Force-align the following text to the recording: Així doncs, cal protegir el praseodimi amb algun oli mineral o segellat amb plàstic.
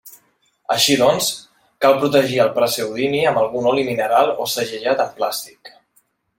Així 0.75 0.95
doncs, 1.01 1.27
cal 1.85 1.99
protegir 1.99 2.41
el 2.47 2.49
praseodimi 2.57 3.21
amb 3.33 3.43
algun 3.45 3.69
oli 3.75 3.87
mineral 3.93 4.33
o 4.47 4.51
segellat 4.57 5.05
amb 5.07 5.17
plàstic. 5.23 5.75